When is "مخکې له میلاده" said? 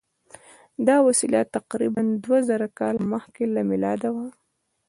3.13-4.09